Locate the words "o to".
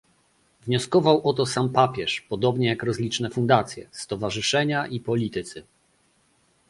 1.29-1.45